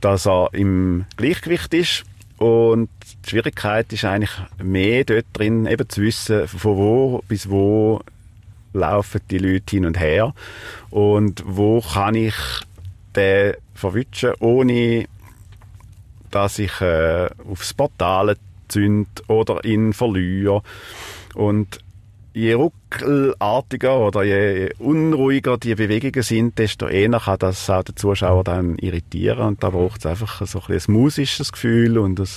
[0.00, 2.04] dass er im Gleichgewicht ist.
[2.36, 2.90] Und
[3.24, 8.00] die Schwierigkeit ist eigentlich mehr dort drin, eben zu wissen, von wo bis wo
[8.74, 10.34] laufen die Leute hin und her
[10.90, 12.34] und wo kann ich
[13.14, 15.06] den verwischen, ohne
[16.30, 18.36] dass ich äh, aufs Portal
[18.68, 20.62] zünd oder ihn verliere.
[21.34, 21.78] Und
[22.34, 28.44] je ruckelartiger oder je unruhiger die Bewegungen sind, desto eher kann das auch den Zuschauer
[28.44, 29.46] dann irritieren.
[29.46, 32.28] Und da braucht es einfach so ein, ein musisches Gefühl und ein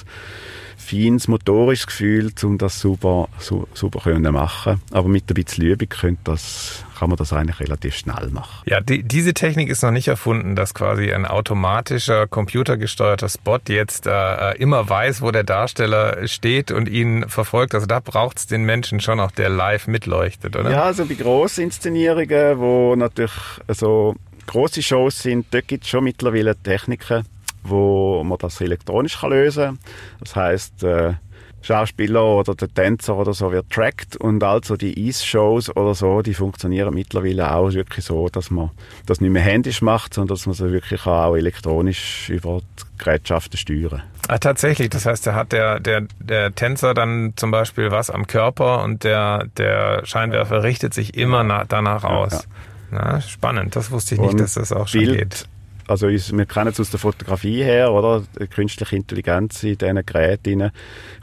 [0.85, 4.81] feines motorisches Gefühl, um das super, su, super können machen.
[4.91, 8.63] Aber mit ein bisschen Übung könnte das, kann man das eigentlich relativ schnell machen.
[8.65, 14.07] Ja, die, diese Technik ist noch nicht erfunden, dass quasi ein automatischer, computergesteuerter Spot jetzt
[14.07, 17.73] äh, immer weiß, wo der Darsteller steht und ihn verfolgt.
[17.73, 20.69] Also da braucht es den Menschen schon auch, der live mitleuchtet, oder?
[20.69, 23.33] Ja, also bei Grossinszenierungen, wo natürlich
[23.69, 27.25] so große Shows sind, dort gibt es schon mittlerweile Techniken,
[27.67, 29.79] wo man das elektronisch kann lösen kann.
[30.19, 31.13] Das heißt, äh,
[31.65, 36.35] Schauspieler oder der Tänzer oder so wird tracked und also die Ease-Shows oder so, die
[36.35, 38.69] funktionieren mittlerweile auch wirklich so, dass man
[39.07, 43.57] das nicht mehr händisch macht, sondern dass man sie wirklich auch elektronisch über die Gerätschaften
[43.57, 44.03] steuern.
[44.27, 48.27] Ah, tatsächlich, das heißt, da hat der, der, der Tänzer dann zum Beispiel was am
[48.27, 52.31] Körper und der, der Scheinwerfer richtet sich immer na, danach aus.
[52.31, 52.45] Ja, ja.
[52.91, 55.47] Na, spannend, das wusste ich nicht, und dass das auch schon Bild, geht
[55.87, 58.23] also wir kennen es aus der Fotografie her, oder?
[58.39, 60.71] Die künstliche Intelligenz in diesen Geräten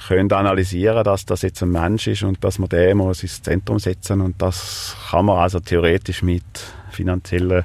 [0.06, 3.78] können analysieren, dass das jetzt ein Mensch ist und dass man den muss ins Zentrum
[3.78, 6.44] setzen und das kann man also theoretisch mit
[6.92, 7.64] finanziellen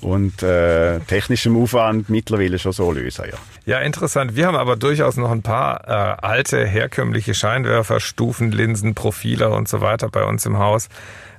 [0.00, 3.38] und äh, technischem Aufwand mittlerweile schon so lösen, ja.
[3.66, 4.36] Ja, interessant.
[4.36, 9.80] Wir haben aber durchaus noch ein paar äh, alte, herkömmliche Scheinwerfer, Stufenlinsen, Profile und so
[9.80, 10.88] weiter bei uns im Haus.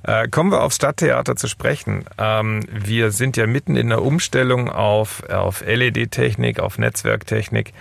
[0.02, 2.04] Äh, kommen wir aufs Stadttheater zu sprechen.
[2.18, 7.72] Ähm, wir sind ja mitten in der Umstellung auf, auf LED-Technik, auf Netzwerktechnik.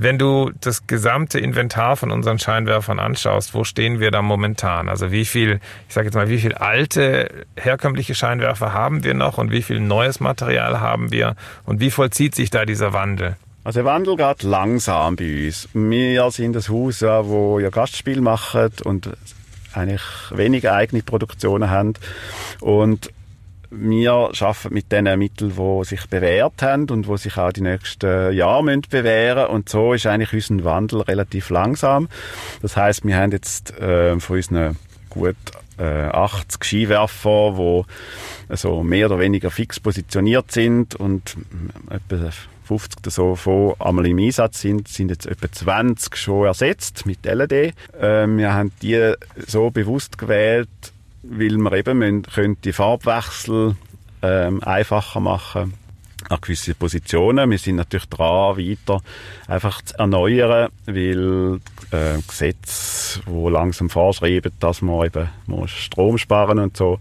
[0.00, 4.88] Wenn du das gesamte Inventar von unseren Scheinwerfern anschaust, wo stehen wir da momentan?
[4.88, 9.38] Also wie viel, ich sage jetzt mal, wie viel alte herkömmliche Scheinwerfer haben wir noch
[9.38, 13.36] und wie viel neues Material haben wir und wie vollzieht sich da dieser Wandel?
[13.64, 15.68] Also der Wandel geht langsam bei uns.
[15.74, 19.10] Wir sind das Haus, wo ja Gastspiel machen und
[19.74, 21.94] eigentlich weniger eigene Produktionen haben.
[22.60, 23.10] Und
[23.70, 28.32] wir arbeiten mit den Mitteln, die sich bewährt haben und die sich auch die nächsten
[28.32, 32.08] Jahre müssen bewähren Und so ist eigentlich unser Wandel relativ langsam.
[32.62, 34.76] Das heißt, wir haben jetzt äh, von unseren
[35.10, 35.36] gut
[35.78, 37.82] äh, 80 Skiwerfer, die
[38.50, 41.36] also mehr oder weniger fix positioniert sind und
[41.90, 42.30] etwa
[42.68, 47.24] 50 oder so von einmal im Einsatz sind, sind jetzt etwa 20 schon ersetzt mit
[47.24, 47.74] LED.
[47.98, 49.14] Ähm, wir haben die
[49.46, 50.68] so bewusst gewählt,
[51.22, 53.74] weil wir eben müssen, können die Farbwechsel
[54.22, 55.74] ähm, einfacher machen
[56.28, 57.50] an gewisse Positionen.
[57.50, 59.00] Wir sind natürlich dran, weiter
[59.46, 66.58] einfach zu erneuern, weil äh, Gesetze, wo langsam vorschreiben, dass man eben muss Strom sparen
[66.58, 66.98] und so,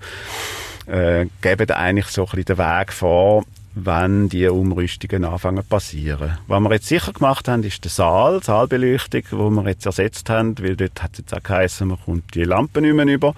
[0.86, 3.44] äh, geben eigentlich so ein bisschen den Weg vor,
[3.86, 6.38] wenn die Umrüstungen anfangen zu passieren.
[6.48, 10.58] Was wir jetzt sicher gemacht haben, ist der Saal, Saalbeleuchtung, wo wir jetzt ersetzt haben,
[10.60, 13.34] weil dort hat es jetzt auch geheißen, man kommt die Lampen nicht mehr über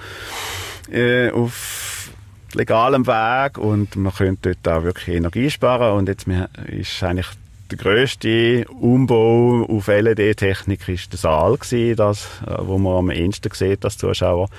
[0.91, 2.11] äh, auf
[2.53, 6.25] legalem Weg und man könnte dort auch wirklich Energie sparen und jetzt
[6.67, 7.27] ist eigentlich
[7.69, 13.51] der grösste Umbau auf LED-Technik ist der Saal gewesen, das, äh, wo man am ehesten
[13.53, 14.49] sieht als Zuschauer.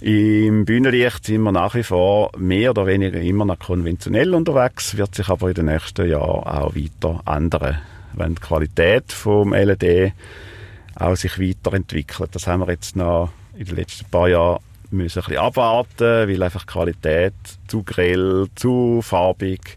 [0.00, 5.14] Im Bühnenlicht sind wir nach wie vor mehr oder weniger immer noch konventionell unterwegs, wird
[5.14, 7.78] sich aber in den nächsten Jahren auch weiter ändern,
[8.12, 10.12] wenn die Qualität vom LED
[10.96, 12.34] auch sich weiterentwickelt.
[12.34, 16.42] Das haben wir jetzt noch in den letzten paar Jahren müssen ein bisschen abwarten, weil
[16.42, 17.34] einfach die Qualität
[17.66, 19.76] zu grell, zu farbig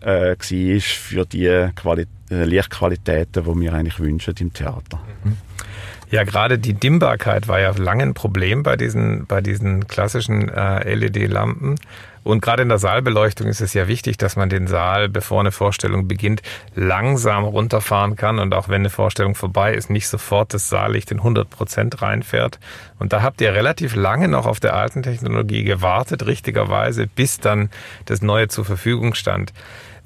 [0.00, 5.00] äh, war für die Quali äh, Lichtqualitäten, die wir eigentlich wünschen im Theater.
[5.24, 5.36] Mhm.
[6.10, 10.92] Ja, gerade die Dimmbarkeit war ja lange ein Problem bei diesen, bei diesen klassischen äh,
[10.92, 11.76] LED-Lampen.
[12.22, 15.52] Und gerade in der Saalbeleuchtung ist es ja wichtig, dass man den Saal, bevor eine
[15.52, 16.42] Vorstellung beginnt,
[16.74, 21.18] langsam runterfahren kann und auch wenn eine Vorstellung vorbei ist, nicht sofort das Saallicht in
[21.18, 22.58] 100 Prozent reinfährt.
[22.98, 27.70] Und da habt ihr relativ lange noch auf der alten Technologie gewartet, richtigerweise, bis dann
[28.04, 29.52] das Neue zur Verfügung stand.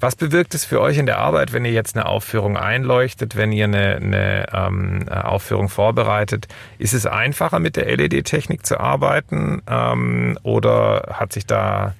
[0.05, 3.51] Was bewirkt es für euch in der Arbeit, wenn ihr jetzt eine Aufführung einleuchtet, wenn
[3.51, 6.47] ihr eine, eine ähm, Aufführung vorbereitet?
[6.77, 11.95] Ist es einfacher, mit der LED-Technik zu arbeiten ähm, oder hat sich da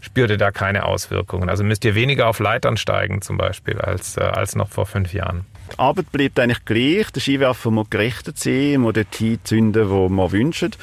[0.00, 1.50] spürt ihr da keine Auswirkungen?
[1.50, 5.12] Also müsst ihr weniger auf Leitern steigen zum Beispiel als, äh, als noch vor fünf
[5.12, 5.44] Jahren?
[5.70, 7.10] Die Arbeit bleibt eigentlich gleich.
[7.12, 10.78] Der Skiwerfer muss gerichtet sein, muss dort hinzünden, wo man wünscht.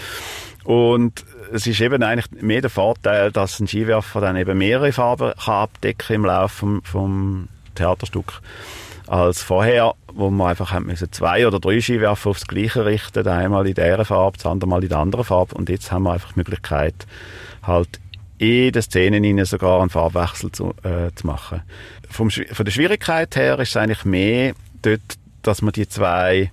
[0.63, 5.33] Und es ist eben eigentlich mehr der Vorteil, dass ein Skiwerfer dann eben mehrere Farben
[5.33, 8.41] kann abdecken im Laufe vom, vom Theaterstück
[9.07, 13.73] als vorher, wo man einfach müssen zwei oder drei Skiwerfer aufs Gleiche richten, einmal in
[13.73, 16.39] dieser Farbe, das andere Mal in der anderen Farbe und jetzt haben wir einfach die
[16.39, 17.07] Möglichkeit,
[17.63, 17.99] halt
[18.37, 21.63] in den Szenen hinein sogar einen Farbwechsel zu, äh, zu machen.
[22.09, 25.01] Vom, von der Schwierigkeit her ist es eigentlich mehr dort,
[25.41, 26.51] dass man die zwei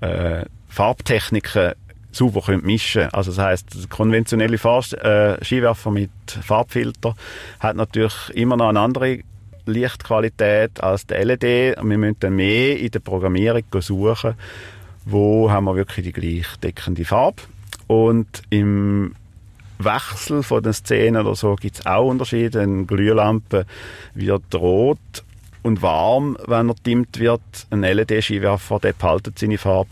[0.00, 1.72] äh, Farbtechniken
[2.16, 6.10] sauber können mischen Also das heißt, konventionelle Fahr äh, Skiwerfer mit
[6.42, 7.14] Farbfilter
[7.60, 9.20] hat natürlich immer noch eine andere
[9.66, 11.42] Lichtqualität als der LED.
[11.42, 14.34] Wir müssen dann mehr in der Programmierung suchen,
[15.04, 17.42] wo haben wir wirklich die gleich deckende Farbe.
[17.86, 19.14] Und im
[19.78, 22.60] Wechsel von den Szenen oder so gibt es auch Unterschiede.
[22.62, 23.66] Eine Glühlampe
[24.14, 24.98] wird rot
[25.66, 27.42] und warm, wenn er dimmt wird.
[27.70, 29.90] Ein LED-Skiwerfer, der behaltet seine Farbe.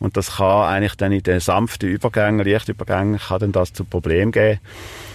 [0.00, 4.32] Und das kann eigentlich dann in den sanften Übergängen, Lichtübergängen, kann dann das zu Problemen
[4.32, 4.58] geben,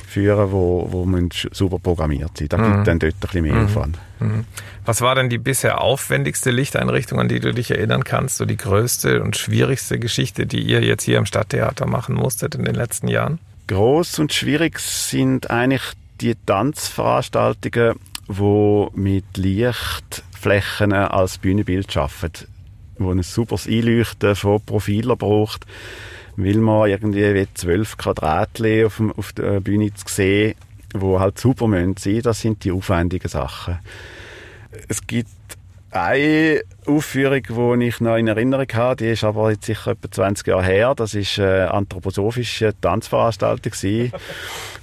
[0.08, 2.54] führen, wo, wo man super programmiert sind.
[2.54, 2.74] Da mhm.
[2.74, 3.65] gibt dann dort ein bisschen mehr mhm.
[3.65, 4.00] Aufwand.
[4.22, 4.46] Mhm.
[4.86, 8.38] Was war denn die bisher aufwendigste Lichteinrichtung, an die du dich erinnern kannst?
[8.38, 12.63] So die größte und schwierigste Geschichte, die ihr jetzt hier im Stadttheater machen musstet in
[12.63, 13.39] den letzten Jahren?
[13.67, 15.84] Groß und schwierig sind eigentlich
[16.22, 22.48] die Tanzveranstaltungen, wo mit Lichtflächen als Bühnenbild arbeiten,
[22.98, 25.66] wo ein super Einleuchten von Profilen braucht,
[26.36, 30.56] weil man irgendwie wie zwölf Quadratchen auf, auf der Bühne zu sehen,
[30.94, 32.22] wo halt super sein müssen.
[32.22, 33.80] Das sind die aufwendigen Sachen.
[34.88, 35.30] Es gibt
[35.92, 40.48] eine Aufführung, die ich noch in Erinnerung habe, die ist aber jetzt sicher etwa 20
[40.48, 40.94] Jahre her.
[40.96, 43.74] Das ist eine anthroposophische Tanzveranstaltung,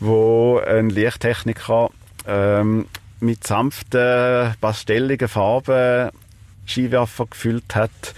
[0.00, 1.90] wo ein Lichttechniker
[2.26, 2.86] ähm,
[3.24, 6.10] mit sanften, pastelligen Farben
[6.66, 8.14] Skiwerfer gefüllt hat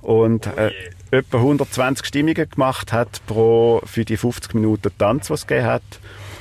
[0.00, 0.70] und äh,
[1.10, 5.82] etwa 120 Stimmungen gemacht hat pro für die 50 Minuten Tanz, was es gegeben hat.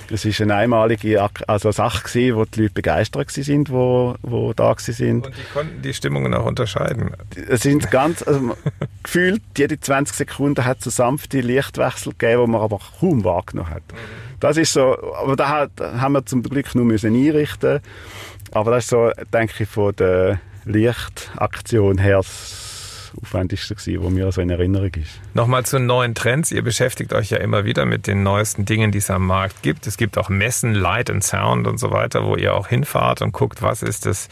[0.10, 4.74] Das ist eine einmalige also Sache gewesen, wo die Leute begeistert sind, wo, wo da
[4.80, 5.28] sind.
[5.28, 7.12] Und die konnten die Stimmungen auch unterscheiden.
[7.48, 8.58] Es sind ganz, also
[9.04, 13.69] gefühlt jede 20 Sekunden hat es so sanfte Lichtwechsel gegeben, die man aber kaum wahrgenommen
[13.69, 13.84] hat.
[14.39, 17.80] Das ist so, aber da hat, haben wir zum Glück nur müssen einrichten.
[18.52, 22.21] Aber das ist so, denke ich, von der Lichtaktion her
[23.22, 25.19] aufwendigste gewesen, was mir so in Erinnerung ist.
[25.34, 26.52] Nochmal zu neuen Trends.
[26.52, 29.88] Ihr beschäftigt euch ja immer wieder mit den neuesten Dingen, die es am Markt gibt.
[29.88, 33.32] Es gibt auch Messen, Light and Sound und so weiter, wo ihr auch hinfahrt und
[33.32, 34.30] guckt, was ist das,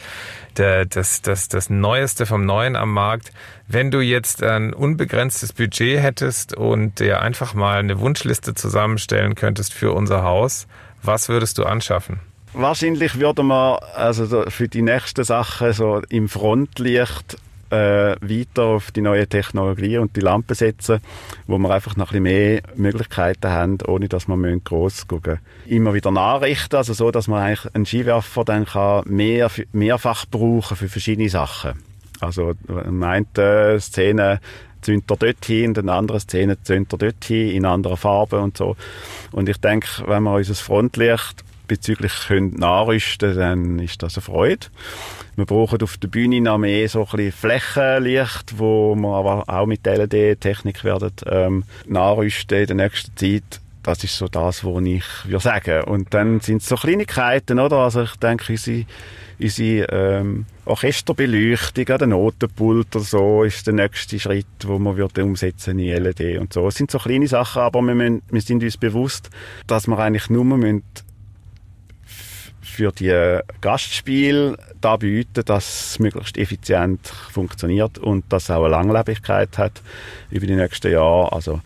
[0.56, 3.32] der, das, das, das Neueste vom Neuen am Markt.
[3.66, 9.72] Wenn du jetzt ein unbegrenztes Budget hättest und dir einfach mal eine Wunschliste zusammenstellen könntest
[9.72, 10.66] für unser Haus,
[11.02, 12.20] was würdest du anschaffen?
[12.54, 17.36] Wahrscheinlich würde man also für die nächsten Sachen so im Frontlicht
[17.70, 21.00] äh, weiter auf die neue Technologie und die Lampen setzen,
[21.46, 25.94] wo wir einfach noch ein bisschen mehr Möglichkeiten haben, ohne dass wir gross gucken Immer
[25.94, 30.88] wieder Nachrichten, also so, dass man eigentlich einen Skiwerfer dann kann mehr, mehrfach brauchen für
[30.88, 31.74] verschiedene Sachen.
[32.20, 32.54] Also
[32.90, 34.40] meint äh, Szene
[34.80, 38.40] zündet er dort hin, in der anderen Szene zündet er dort hin, in anderen Farben
[38.40, 38.76] und so.
[39.32, 44.66] Und ich denke, wenn wir unser Frontlicht bezüglich können nachrüsten dann ist das eine Freude.
[45.36, 49.66] Wir brauchen auf der Bühne noch mehr so ein bisschen Flächenlicht, wo wir aber auch
[49.66, 53.60] mit LED-Technik werden ähm, nachrüsten in der nächsten Zeit.
[53.84, 55.84] Das ist so das, was ich würde sagen.
[55.84, 57.76] Und dann sind es so Kleinigkeiten, oder?
[57.78, 58.84] Also ich denke, unsere,
[59.40, 65.78] unsere ähm, Orchesterbeleuchtung, der Notenpult oder so, ist der nächste Schritt, wo wir würden umsetzen
[65.78, 66.66] in LED und so.
[66.68, 69.30] Es sind so kleine Sachen, aber wir, müssen, wir sind uns bewusst,
[69.66, 70.82] dass wir eigentlich nur müssen
[72.68, 78.68] für die Gastspiele da bieten, dass es möglichst effizient funktioniert und dass es auch eine
[78.68, 79.82] Langlebigkeit hat
[80.30, 81.32] über die nächsten Jahre.
[81.32, 81.60] Also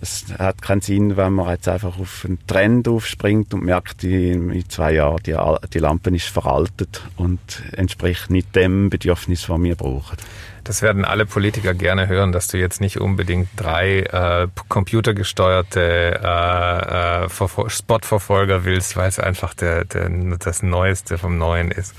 [0.00, 4.68] es hat keinen Sinn, wenn man jetzt einfach auf einen Trend aufspringt und merkt, in
[4.68, 5.36] zwei Jahren die,
[5.72, 7.40] die Lampe ist veraltet und
[7.72, 10.16] entspricht nicht dem Bedürfnis, was wir brauchen.
[10.64, 17.24] Das werden alle Politiker gerne hören, dass du jetzt nicht unbedingt drei äh, computergesteuerte äh,
[17.24, 21.96] äh, Spotverfolger willst, weil es einfach der, der, das Neueste vom Neuen ist.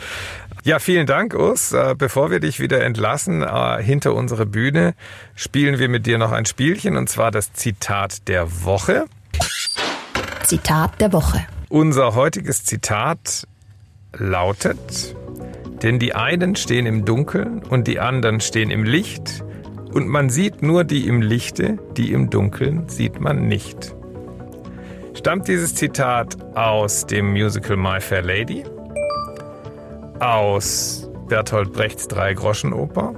[0.65, 1.73] Ja, vielen Dank, Urs.
[1.73, 4.93] Äh, bevor wir dich wieder entlassen, äh, hinter unsere Bühne,
[5.35, 9.05] spielen wir mit dir noch ein Spielchen und zwar das Zitat der Woche.
[10.45, 11.45] Zitat der Woche.
[11.67, 13.45] Unser heutiges Zitat
[14.13, 15.17] lautet,
[15.81, 19.43] denn die einen stehen im Dunkeln und die anderen stehen im Licht,
[19.93, 23.93] und man sieht nur die im Lichte, die im Dunkeln sieht man nicht.
[25.13, 28.63] Stammt dieses Zitat aus dem Musical My Fair Lady,
[30.19, 33.13] aus Bertolt Brechts Drei-Groschen-Oper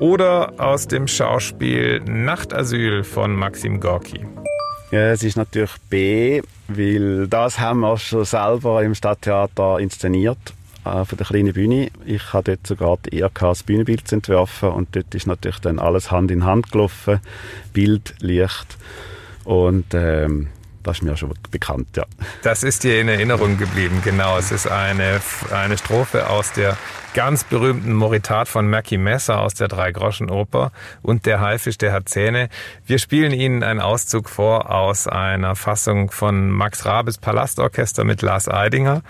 [0.00, 4.26] oder aus dem Schauspiel Nachtasyl von Maxim Gorki?
[4.90, 10.38] Ja, es ist natürlich B, weil das haben wir schon selber im Stadttheater inszeniert
[10.84, 11.90] äh, von der kleinen Bühne.
[12.04, 15.78] Ich hatte dort sogar die Ehre, das Bühnenbild zu entwerfen und dort ist natürlich dann
[15.78, 17.20] alles Hand in Hand gelaufen,
[17.72, 18.78] Bild, Licht
[19.44, 20.48] und ähm,
[20.82, 22.04] Das ist mir schon bekannt, ja.
[22.42, 24.38] Das ist dir in Erinnerung geblieben, genau.
[24.38, 25.20] Es ist eine,
[25.52, 26.76] eine Strophe aus der
[27.12, 30.72] ganz berühmten Moritat von Mackie Messer aus der Dreigroschenoper
[31.02, 32.48] und der Haifisch, der hat Zähne.
[32.86, 38.48] Wir spielen Ihnen einen Auszug vor aus einer Fassung von Max Rabes Palastorchester mit Lars
[38.48, 39.02] Eidinger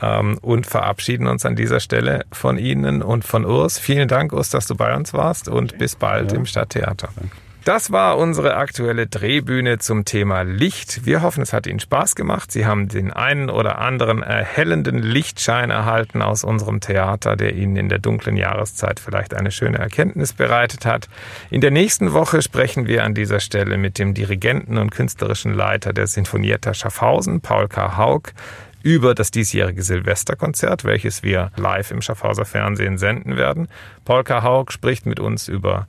[0.00, 3.78] ähm, und verabschieden uns an dieser Stelle von Ihnen und von Urs.
[3.78, 6.38] Vielen Dank, Urs, dass du bei uns warst und bis bald ja.
[6.38, 7.10] im Stadttheater.
[7.14, 7.43] Danke.
[7.64, 11.06] Das war unsere aktuelle Drehbühne zum Thema Licht.
[11.06, 12.52] Wir hoffen, es hat Ihnen Spaß gemacht.
[12.52, 17.88] Sie haben den einen oder anderen erhellenden Lichtschein erhalten aus unserem Theater, der Ihnen in
[17.88, 21.08] der dunklen Jahreszeit vielleicht eine schöne Erkenntnis bereitet hat.
[21.48, 25.94] In der nächsten Woche sprechen wir an dieser Stelle mit dem Dirigenten und künstlerischen Leiter
[25.94, 27.96] der Sinfonietta Schaffhausen, Paul K.
[27.96, 28.34] Haug,
[28.82, 33.68] über das diesjährige Silvesterkonzert, welches wir live im Schaffhauser Fernsehen senden werden.
[34.04, 34.42] Paul K.
[34.42, 35.88] Haug spricht mit uns über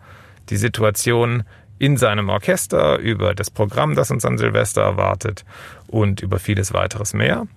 [0.50, 1.44] die Situation
[1.78, 5.46] in seinem Orchester, über das Programm, das uns an Silvester erwartet
[5.88, 7.48] und über vieles weiteres mehr.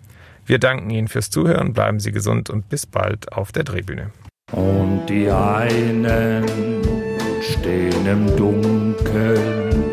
[0.46, 4.10] Wir danken Ihnen fürs Zuhören, bleiben Sie gesund und bis bald auf der Drehbühne.
[4.52, 6.06] Und die einen
[7.42, 9.84] stehen im Dunkeln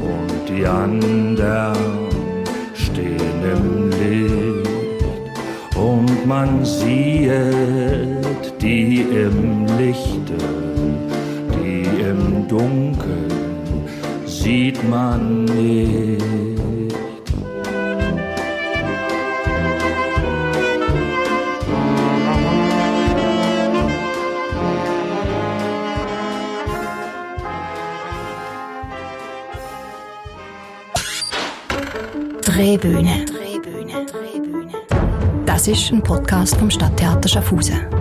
[0.00, 1.74] und die anderen
[2.74, 5.08] stehen im Licht.
[5.76, 7.28] Und man sieht
[8.60, 10.38] die im Lichte,
[11.54, 13.37] die im Dunkeln
[14.48, 16.22] sieht man nicht.
[32.40, 33.26] Drehbühne.
[35.44, 37.97] Das ist ein Podcast vom Stadttheater Schaffhausen.